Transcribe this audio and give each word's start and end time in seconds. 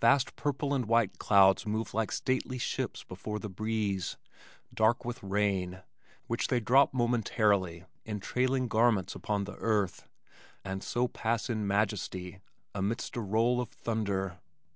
Vast 0.00 0.34
purple 0.34 0.74
and 0.74 0.86
white 0.86 1.18
clouds 1.20 1.64
move 1.64 1.94
like 1.94 2.10
stately 2.10 2.58
ships 2.58 3.04
before 3.04 3.38
the 3.38 3.48
breeze, 3.48 4.16
dark 4.74 5.04
with 5.04 5.22
rain, 5.22 5.82
which 6.26 6.48
they 6.48 6.58
drop 6.58 6.92
momentarily 6.92 7.84
in 8.04 8.18
trailing 8.18 8.66
garments 8.66 9.14
upon 9.14 9.44
the 9.44 9.54
earth, 9.58 10.08
and 10.64 10.82
so 10.82 11.06
pass 11.06 11.48
in 11.48 11.68
majesty 11.68 12.40
amidst 12.74 13.14
a 13.14 13.20
roll 13.20 13.60
of 13.60 13.68
thunder. 13.68 14.40